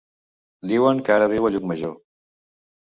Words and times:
Diuen 0.71 1.03
que 1.11 1.15
ara 1.19 1.29
viu 1.35 1.47
a 1.51 1.55
Llucmajor. 1.57 1.97